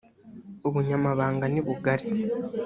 ubunyamabanga 0.67 1.45
nibugari. 1.53 2.05